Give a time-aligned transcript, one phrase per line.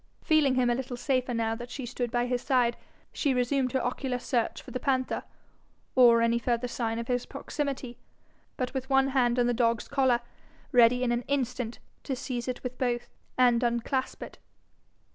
[0.23, 2.75] Feeling him a little safer now that she stood by his side,
[3.13, 5.23] she resumed her ocular search for the panther,
[5.93, 7.99] or any further sign of his proximity,
[8.57, 10.21] but with one hand on the dog's collar,
[10.71, 14.39] ready in an instant to seize it with both, and unclasp it.